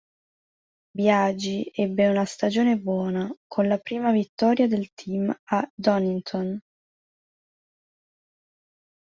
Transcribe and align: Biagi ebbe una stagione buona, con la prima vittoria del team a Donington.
Biagi 0.95 1.71
ebbe 1.75 2.07
una 2.07 2.25
stagione 2.25 2.75
buona, 2.79 3.31
con 3.45 3.67
la 3.67 3.77
prima 3.77 4.11
vittoria 4.11 4.67
del 4.67 4.91
team 4.95 5.31
a 5.51 5.71
Donington. 5.75 6.59